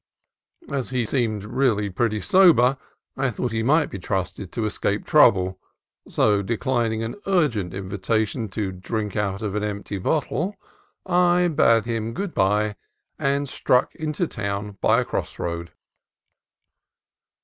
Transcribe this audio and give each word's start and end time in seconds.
As 0.71 0.89
he 0.89 1.05
seemed 1.05 1.43
really 1.43 1.87
pretty 1.91 2.21
sober, 2.21 2.79
I 3.15 3.29
thought 3.29 3.51
he 3.51 3.61
might 3.61 3.91
be 3.91 3.99
trusted 3.99 4.51
to 4.51 4.65
escape 4.65 5.05
trouble; 5.05 5.59
so, 6.09 6.41
declining 6.41 7.03
an 7.03 7.17
urgent 7.27 7.71
invitation 7.75 8.49
to 8.49 8.71
drink 8.71 9.15
out 9.15 9.43
of 9.43 9.53
an 9.53 9.63
empty 9.63 9.99
bottle, 9.99 10.55
I 11.05 11.47
bade 11.49 11.85
him 11.85 12.15
good 12.15 12.33
bye 12.33 12.77
and 13.19 13.47
struck 13.47 13.93
into 13.93 14.25
town 14.25 14.79
by 14.81 15.01
a 15.01 15.05
cross 15.05 15.37
road. 15.37 15.69